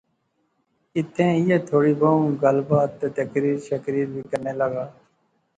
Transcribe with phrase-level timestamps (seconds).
[0.95, 4.85] ایتھیں ایہہ تھوڑی بہوں گل بات تہ تقریر شقریر وی کرنے لاغا